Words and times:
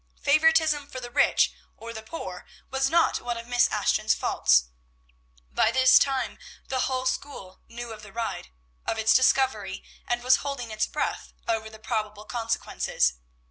Favoritism 0.19 0.87
for 0.87 0.99
the 0.99 1.11
rich 1.11 1.53
or 1.77 1.93
the 1.93 2.01
poor 2.01 2.47
was 2.71 2.89
not 2.89 3.21
one 3.21 3.37
of 3.37 3.45
Miss 3.45 3.67
Ashton's 3.67 4.15
faults. 4.15 4.65
By 5.51 5.69
this 5.69 5.99
time 5.99 6.39
the 6.69 6.79
whole 6.89 7.05
school 7.05 7.61
knew 7.69 7.93
of 7.93 8.01
the 8.01 8.11
ride, 8.11 8.49
of 8.87 8.97
its 8.97 9.13
discovery, 9.13 9.83
and 10.07 10.23
was 10.23 10.37
holding 10.37 10.71
its 10.71 10.87
breath 10.87 11.33
over 11.47 11.69
the 11.69 11.77
probable 11.77 12.25
consequences. 12.25 13.13